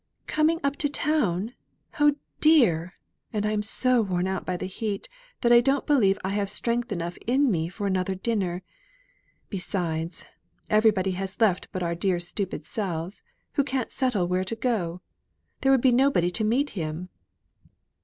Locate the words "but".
11.71-11.83